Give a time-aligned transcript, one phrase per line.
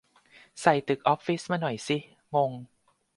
[0.61, 1.97] ใส่ตึกออฟฟิศมาหน่อยสิ
[2.33, 2.51] งง